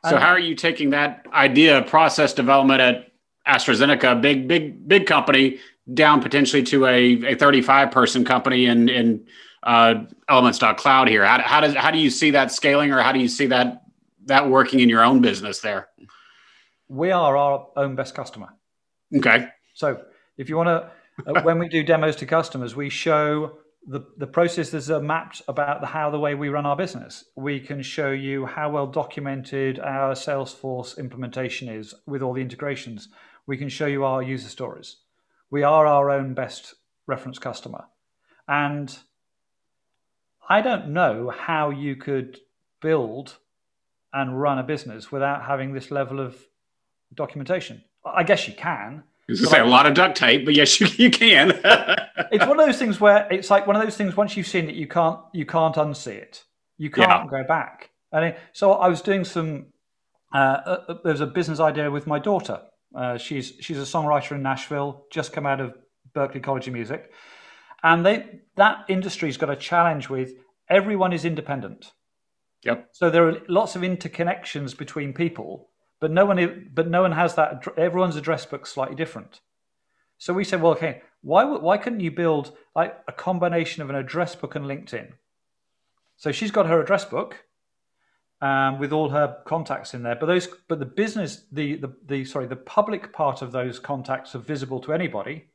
[0.09, 3.11] So how are you taking that idea of process development at
[3.47, 5.59] AstraZeneca, big, big, big company,
[5.91, 9.25] down potentially to a, a 35 person company in, in
[9.63, 11.25] uh, elements.cloud here?
[11.25, 13.83] How, how does, how do you see that scaling or how do you see that,
[14.25, 15.89] that working in your own business there?
[16.87, 18.49] We are our own best customer.
[19.15, 19.47] Okay.
[19.73, 20.01] So
[20.37, 20.91] if you want to,
[21.29, 25.81] uh, when we do demos to customers, we show the, the processes are mapped about
[25.81, 27.25] the, how the way we run our business.
[27.35, 33.09] We can show you how well documented our Salesforce implementation is with all the integrations.
[33.47, 34.97] We can show you our user stories.
[35.51, 36.73] We are our own best
[37.07, 37.85] reference customer.
[38.47, 38.97] And
[40.49, 42.39] I don't know how you could
[42.81, 43.37] build
[44.13, 46.35] and run a business without having this level of
[47.13, 47.83] documentation.
[48.03, 50.87] I guess you can, I was say a lot of duct tape, but yes, you,
[50.97, 51.51] you can.
[52.31, 54.17] it's one of those things where it's like one of those things.
[54.17, 56.43] Once you've seen it, you can't you can't unsee it.
[56.77, 57.41] You can't yeah.
[57.41, 57.91] go back.
[58.11, 59.67] And so I was doing some.
[60.33, 62.61] Uh, uh, uh, there's a business idea with my daughter.
[62.95, 65.75] Uh, she's she's a songwriter in Nashville, just come out of
[66.13, 67.11] Berklee College of Music,
[67.83, 70.33] and they that industry's got a challenge with
[70.69, 71.91] everyone is independent.
[72.63, 72.89] Yep.
[72.91, 77.35] So there are lots of interconnections between people but no one but no one has
[77.35, 79.39] that everyone's address book slightly different
[80.17, 83.95] so we said well okay why why couldn't you build like a combination of an
[83.95, 85.13] address book and linkedin
[86.17, 87.45] so she's got her address book
[88.41, 92.25] um, with all her contacts in there but those but the business the, the the
[92.25, 95.45] sorry the public part of those contacts are visible to anybody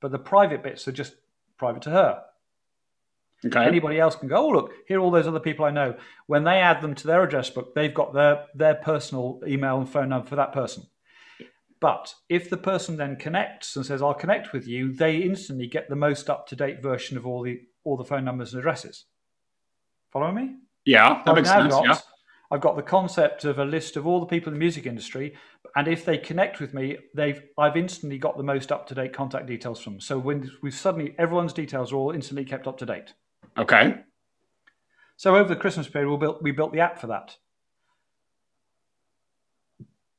[0.00, 1.14] but the private bits are just
[1.56, 2.22] private to her
[3.46, 3.66] Okay.
[3.66, 5.96] Anybody else can go, oh, look, here are all those other people I know.
[6.26, 9.88] When they add them to their address book, they've got their, their personal email and
[9.88, 10.84] phone number for that person.
[11.80, 15.90] But if the person then connects and says, I'll connect with you, they instantly get
[15.90, 19.04] the most up to date version of all the all the phone numbers and addresses.
[20.10, 20.54] Follow me?
[20.86, 21.74] Yeah, that makes sense.
[21.74, 21.98] Got, yeah.
[22.50, 25.34] I've got the concept of a list of all the people in the music industry,
[25.74, 29.12] and if they connect with me, they've I've instantly got the most up to date
[29.12, 29.94] contact details from.
[29.94, 30.00] Them.
[30.00, 33.14] So when we've suddenly everyone's details are all instantly kept up to date.
[33.56, 33.96] Okay.
[35.16, 37.36] So over the Christmas period, we built, we built the app for that.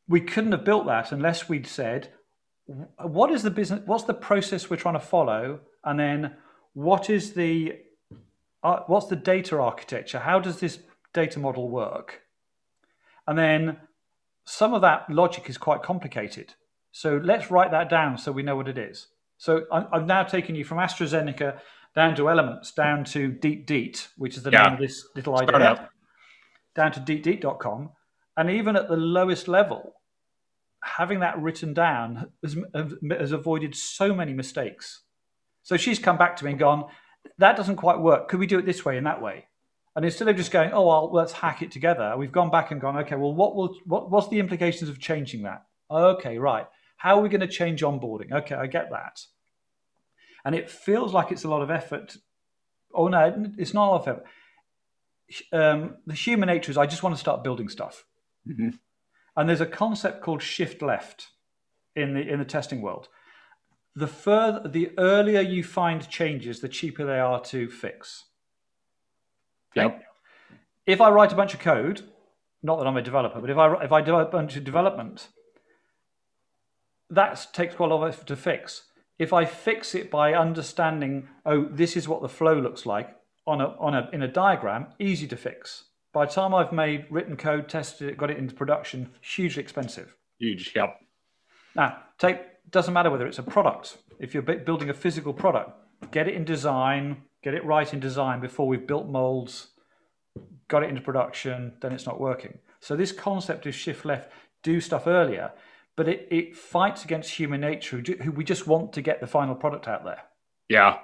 [0.08, 2.14] We couldn't have built that unless we'd said,
[3.02, 5.60] what is the business, what's the process we're trying to follow?
[5.84, 6.36] And then
[6.74, 7.78] what is the,
[8.64, 10.20] uh, what's the data architecture?
[10.20, 10.80] How does this
[11.16, 12.22] data model work?
[13.28, 13.78] And then
[14.46, 16.54] some of that logic is quite complicated.
[16.92, 19.08] So let's write that down so we know what it is.
[19.38, 21.60] So I've now taken you from AstraZeneca
[21.96, 24.64] down to elements, down to Deet Deet, which is the yeah.
[24.64, 25.90] name of this little idea,
[26.76, 27.90] down to deetdeet.com.
[28.38, 29.96] And even at the lowest level,
[30.84, 32.56] having that written down has,
[33.10, 35.02] has avoided so many mistakes.
[35.64, 36.86] So she's come back to me and gone,
[37.40, 38.30] that doesn't quite work.
[38.30, 39.48] Could we do it this way and that way?
[39.96, 42.82] And instead of just going, oh, well, let's hack it together, we've gone back and
[42.82, 45.66] gone, okay, well, what will, what, what's the implications of changing that?
[45.90, 46.68] Okay, right.
[46.98, 48.32] How are we going to change onboarding?
[48.32, 49.22] Okay, I get that
[50.46, 52.16] and it feels like it's a lot of effort.
[52.94, 54.26] Oh no, it's not a lot of effort.
[55.52, 58.06] Um, the human nature is I just want to start building stuff,
[58.48, 58.70] mm-hmm.
[59.36, 61.30] and there's a concept called shift left
[61.96, 63.10] in the in the testing world.
[63.96, 68.26] The further, the earlier you find changes, the cheaper they are to fix.
[69.76, 70.04] Yep.
[70.86, 72.02] If I write a bunch of code,
[72.64, 75.28] not that I'm a developer, but if I if I do a bunch of development,
[77.10, 78.84] that takes quite a lot of effort to fix
[79.18, 83.16] if I fix it by understanding, oh, this is what the flow looks like
[83.48, 85.86] on a, on a, in a diagram, easy to fix.
[86.12, 90.16] By the time I've made written code, tested it, got it into production, hugely expensive.
[90.40, 91.00] Huge, yep.
[91.76, 92.40] Now, take
[92.72, 93.98] doesn't matter whether it's a product.
[94.20, 95.72] If you're building a physical product,
[96.12, 99.68] get it in design, get it right in design before we've built molds,
[100.68, 102.58] got it into production, then it's not working.
[102.80, 104.32] So this concept of shift left,
[104.64, 105.52] do stuff earlier,
[105.96, 109.54] but it, it fights against human nature, who we just want to get the final
[109.54, 110.24] product out there.
[110.70, 110.98] Yeah.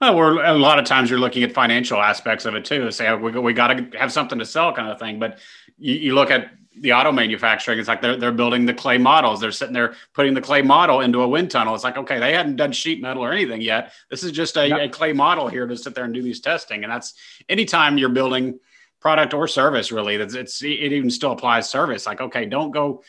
[0.00, 2.90] Well, we're a lot of times you're looking at financial aspects of it too.
[2.92, 5.18] Say oh, we we got to have something to sell, kind of thing.
[5.18, 5.38] But
[5.76, 9.40] you, you look at the auto manufacturing, it's like they're they're building the clay models.
[9.40, 11.74] They're sitting there putting the clay model into a wind tunnel.
[11.74, 13.92] It's like okay, they hadn't done sheet metal or anything yet.
[14.08, 14.78] This is just a, yep.
[14.80, 16.84] a clay model here to sit there and do these testing.
[16.84, 17.14] And that's
[17.48, 18.60] anytime you're building
[19.00, 20.16] product or service, really.
[20.16, 22.06] That's it's it even still applies service.
[22.06, 23.02] Like okay, don't go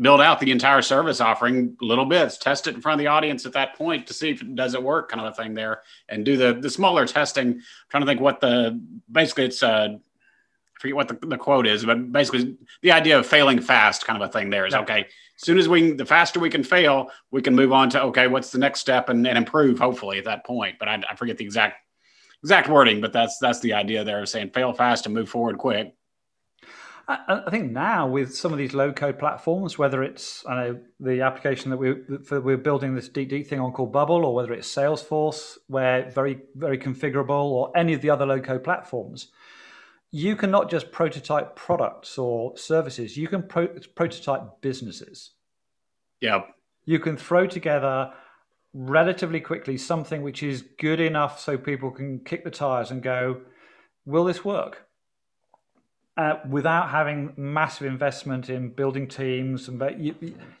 [0.00, 3.44] build out the entire service offering little bits test it in front of the audience
[3.46, 5.82] at that point to see if it does it work kind of a thing there
[6.08, 7.54] and do the the smaller testing.
[7.54, 8.80] I'm trying to think what the
[9.10, 13.26] basically it's uh I forget what the, the quote is but basically the idea of
[13.26, 14.80] failing fast kind of a thing there is yeah.
[14.80, 18.02] okay as soon as we the faster we can fail we can move on to
[18.04, 20.76] okay what's the next step and, and improve hopefully at that point.
[20.78, 21.76] But I, I forget the exact
[22.44, 25.58] exact wording but that's that's the idea there of saying fail fast and move forward
[25.58, 25.92] quick
[27.08, 30.80] I, I think now with some of these low code platforms, whether it's I know
[31.00, 31.94] the application that we
[32.30, 36.40] we're building this deep deep thing on called Bubble, or whether it's Salesforce, where very
[36.54, 39.28] very configurable, or any of the other low code platforms,
[40.10, 43.16] you can not just prototype products or services.
[43.16, 45.32] You can pro- prototype businesses.
[46.20, 46.42] Yeah.
[46.84, 48.12] You can throw together
[48.74, 53.40] relatively quickly something which is good enough so people can kick the tires and go,
[54.04, 54.87] "Will this work?"
[56.18, 59.68] Uh, without having massive investment in building teams.
[59.68, 60.14] And you,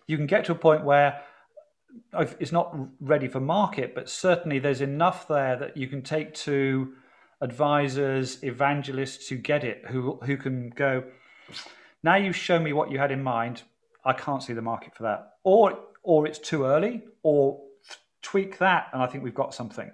[0.06, 1.20] you can get to a point where
[2.38, 6.94] it's not ready for market, but certainly there's enough there that you can take to
[7.40, 11.02] advisors, evangelists who get it, who who can go.
[12.04, 13.62] Now you've shown me what you had in mind.
[14.04, 17.60] I can't see the market for that, or or it's too early, or
[18.22, 19.90] tweak that, and I think we've got something.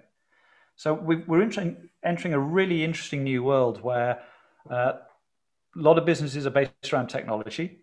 [0.75, 4.21] So we are entering, entering a really interesting new world where
[4.69, 4.93] uh,
[5.75, 7.79] a lot of businesses are based around technology.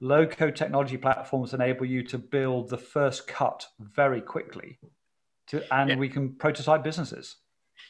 [0.00, 4.78] Low code technology platforms enable you to build the first cut very quickly,
[5.48, 5.96] to, and yeah.
[5.96, 7.36] we can prototype businesses.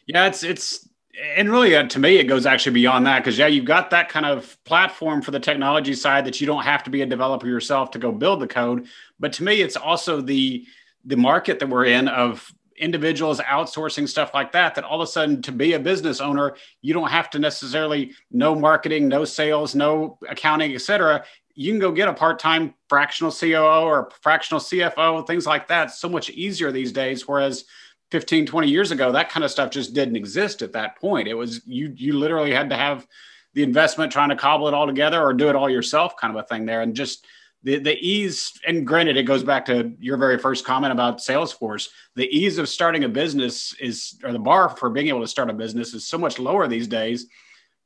[0.06, 0.88] Yeah, it's it's
[1.36, 4.08] and really uh, to me it goes actually beyond that because yeah you've got that
[4.08, 7.46] kind of platform for the technology side that you don't have to be a developer
[7.46, 8.86] yourself to go build the code
[9.18, 10.64] but to me it's also the
[11.04, 15.10] the market that we're in of individuals outsourcing stuff like that that all of a
[15.10, 19.74] sudden to be a business owner you don't have to necessarily know marketing no sales
[19.74, 21.24] no accounting etc
[21.58, 25.90] you can go get a part-time fractional coo or fractional cfo things like that.
[25.90, 27.64] So much easier these days whereas
[28.12, 31.26] 15 20 years ago that kind of stuff just didn't exist at that point.
[31.26, 33.08] It was you you literally had to have
[33.54, 36.44] the investment trying to cobble it all together or do it all yourself kind of
[36.44, 36.82] a thing there.
[36.82, 37.26] And just
[37.62, 41.88] the, the ease and granted it goes back to your very first comment about salesforce
[42.14, 45.50] the ease of starting a business is or the bar for being able to start
[45.50, 47.26] a business is so much lower these days.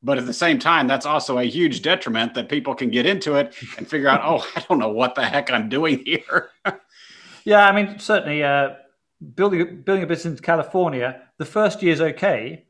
[0.05, 3.35] But at the same time that's also a huge detriment that people can get into
[3.35, 6.49] it and figure out oh i don't know what the heck i'm doing here.
[7.45, 8.75] Yeah i mean certainly uh,
[9.35, 12.65] building building a business in california the first year is okay.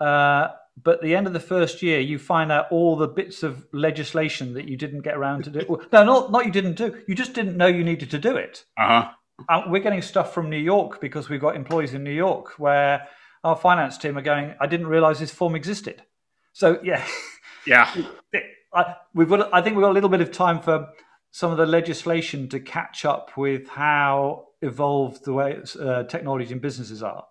[0.00, 0.48] Uh,
[0.82, 3.66] but at the end of the first year, you find out all the bits of
[3.72, 5.80] legislation that you didn't get around to do.
[5.92, 7.02] no, not not you didn't do.
[7.06, 8.64] You just didn't know you needed to do it.
[8.76, 9.10] Uh
[9.48, 9.62] huh.
[9.68, 13.08] we're getting stuff from New York because we've got employees in New York where
[13.44, 14.54] our finance team are going.
[14.60, 16.02] I didn't realize this form existed.
[16.52, 17.04] So yeah,
[17.66, 17.94] yeah.
[18.74, 19.52] I, we've got.
[19.52, 20.88] I think we've got a little bit of time for
[21.30, 26.60] some of the legislation to catch up with how evolved the way uh, technology and
[26.60, 27.24] businesses are.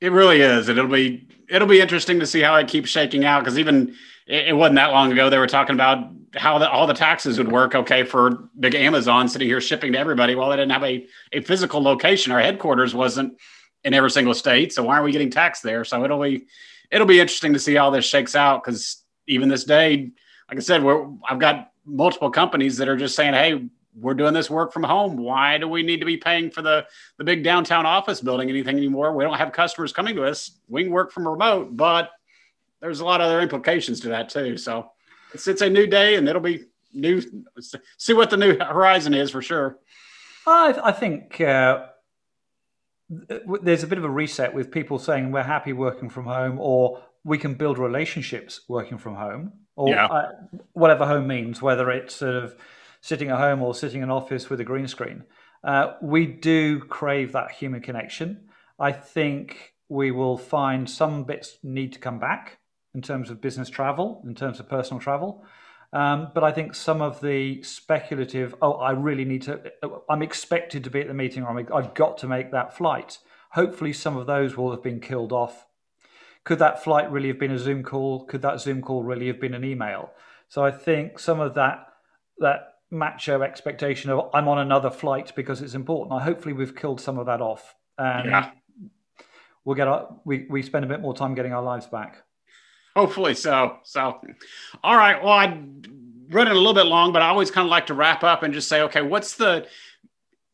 [0.00, 0.68] It really is.
[0.68, 3.94] It'll be it'll be interesting to see how it keeps shaking out because even
[4.26, 7.38] it, it, wasn't that long ago they were talking about how the, all the taxes
[7.38, 7.74] would work.
[7.74, 10.34] Okay, for big Amazon sitting here shipping to everybody.
[10.34, 12.32] Well, they didn't have a a physical location.
[12.32, 13.38] Our headquarters wasn't
[13.84, 15.84] in every single state, so why are we getting taxed there?
[15.84, 16.46] So it'll be
[16.90, 20.10] it'll be interesting to see how this shakes out because even this day,
[20.48, 20.84] like I said,
[21.28, 25.16] I've got multiple companies that are just saying, hey, we're doing this work from home.
[25.16, 28.76] Why do we need to be paying for the the big downtown office building anything
[28.76, 29.14] anymore?
[29.14, 30.58] We don't have customers coming to us.
[30.68, 32.10] We can work from remote, but
[32.80, 34.56] there's a lot of other implications to that too.
[34.56, 34.90] So
[35.34, 37.22] it's it's a new day, and it'll be new.
[37.98, 39.78] See what the new horizon is for sure.
[40.46, 41.86] I, I think uh,
[43.08, 47.02] there's a bit of a reset with people saying we're happy working from home, or
[47.24, 50.06] we can build relationships working from home, or yeah.
[50.06, 50.32] uh,
[50.72, 52.54] whatever home means, whether it's sort of
[53.00, 55.24] sitting at home or sitting in office with a green screen.
[55.64, 58.48] Uh, we do crave that human connection.
[58.78, 62.58] I think we will find some bits need to come back
[62.94, 65.44] in terms of business travel, in terms of personal travel.
[65.92, 69.72] Um, but I think some of the speculative, oh, I really need to,
[70.08, 73.18] I'm expected to be at the meeting or i have got to make that flight.
[73.52, 75.66] Hopefully, some of those will have been killed off.
[76.44, 78.26] Could that flight really have been a Zoom call?
[78.26, 80.10] Could that Zoom call really have been an email?
[80.48, 81.86] So I think some of that
[82.38, 86.20] that macho expectation of I'm on another flight because it's important.
[86.20, 87.74] I hopefully we've killed some of that off.
[87.98, 88.50] And yeah.
[89.64, 92.22] we'll get our, we we spend a bit more time getting our lives back.
[92.96, 93.76] Hopefully so.
[93.84, 94.20] So,
[94.82, 95.22] all right.
[95.22, 95.62] Well, I
[96.30, 98.52] running a little bit long, but I always kind of like to wrap up and
[98.52, 99.66] just say, okay, what's the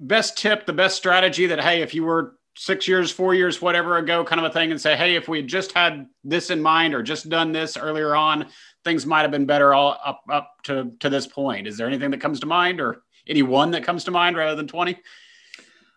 [0.01, 3.97] best tip, the best strategy that hey, if you were six years, four years, whatever
[3.97, 6.63] ago, kind of a thing, and say, hey, if we had just had this in
[6.63, 8.47] mind or just done this earlier on,
[8.85, 11.67] things might have been better all up up to to this point.
[11.67, 14.57] Is there anything that comes to mind, or any one that comes to mind rather
[14.57, 14.99] than twenty?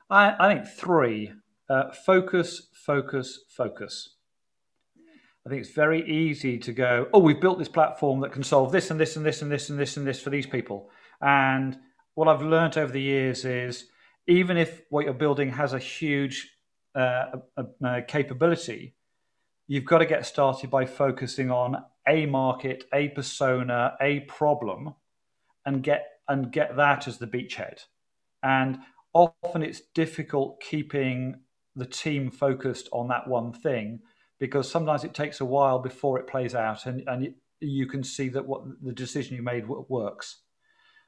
[0.10, 1.34] I, I think three.
[1.70, 4.16] Uh, focus, focus, focus.
[5.46, 8.72] I think it's very easy to go, oh, we've built this platform that can solve
[8.72, 10.90] this and this and this and this and this and this for these people.
[11.22, 11.78] And
[12.16, 13.86] what I've learned over the years is
[14.28, 16.54] even if what you're building has a huge
[16.96, 17.26] uh,
[17.58, 18.96] a, a capability,
[19.68, 24.96] you've got to get started by focusing on a market, a persona, a problem,
[25.66, 27.86] and get and get that as the beachhead.
[28.44, 28.80] And
[29.14, 31.42] often it's difficult keeping
[31.76, 34.00] the team focused on that one thing
[34.40, 38.30] because sometimes it takes a while before it plays out and, and you can see
[38.30, 40.42] that what the decision you made works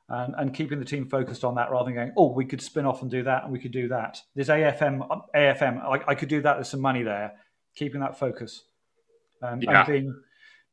[0.09, 2.85] and, and keeping the team focused on that rather than going, oh, we could spin
[2.85, 4.19] off and do that, and we could do that.
[4.35, 5.83] There's AFM, AFM.
[5.83, 6.55] I, I could do that.
[6.55, 7.33] There's some money there.
[7.75, 8.63] Keeping that focus
[9.43, 9.79] um, yeah.
[9.79, 10.21] and being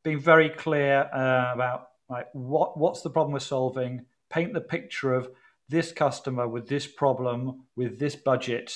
[0.07, 4.05] being very clear uh, about like what what's the problem we're solving.
[4.29, 5.29] Paint the picture of
[5.67, 8.73] this customer with this problem with this budget.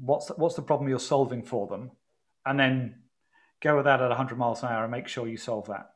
[0.00, 1.92] What's the, what's the problem you're solving for them,
[2.44, 2.96] and then
[3.60, 5.92] go with that at 100 miles an hour and make sure you solve that.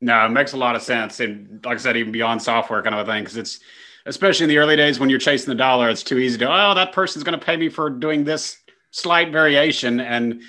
[0.00, 1.20] No, it makes a lot of sense.
[1.20, 3.60] And like I said, even beyond software kind of a thing, because it's
[4.06, 6.74] especially in the early days when you're chasing the dollar, it's too easy to, oh,
[6.74, 8.58] that person's going to pay me for doing this
[8.90, 10.00] slight variation.
[10.00, 10.42] And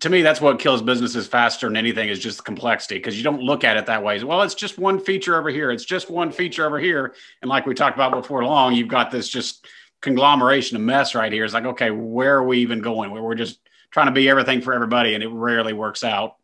[0.00, 3.24] to me, that's what kills businesses faster than anything is just the complexity because you
[3.24, 4.22] don't look at it that way.
[4.22, 5.70] Well, it's just one feature over here.
[5.70, 7.14] It's just one feature over here.
[7.40, 9.66] And like we talked about before long, you've got this just
[10.02, 11.44] conglomeration of mess right here.
[11.44, 13.10] It's like, okay, where are we even going?
[13.10, 13.58] Where we're just
[13.90, 16.36] trying to be everything for everybody and it rarely works out.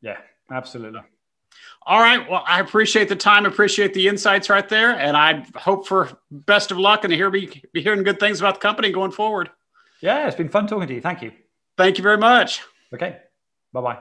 [0.00, 0.18] Yeah,
[0.50, 1.02] absolutely.
[1.86, 2.28] All right.
[2.30, 6.70] Well, I appreciate the time, appreciate the insights right there, and I hope for best
[6.70, 9.50] of luck and to hear be, be hearing good things about the company going forward.
[10.00, 11.00] Yeah, it's been fun talking to you.
[11.00, 11.32] Thank you.
[11.80, 12.60] Thank you very much.
[12.92, 13.16] Okay.
[13.72, 13.96] Bye bye.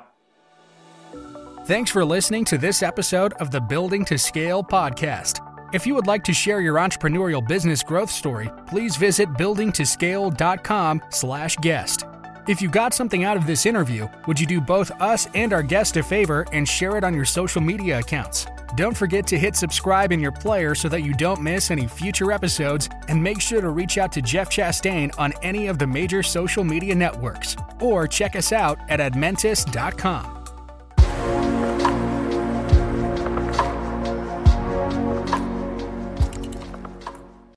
[1.64, 5.40] Thanks for listening to this episode of the Building to Scale podcast.
[5.74, 12.06] If you would like to share your entrepreneurial business growth story, please visit buildingtoscale.com/guest.
[12.50, 15.64] If you got something out of this interview, would you do both us and our
[15.64, 18.46] guest a favor and share it on your social media accounts?
[18.76, 22.32] Don't forget to hit subscribe in your player so that you don't miss any future
[22.32, 26.24] episodes, and make sure to reach out to Jeff Chastain on any of the major
[26.24, 30.39] social media networks, or check us out at admentis.com.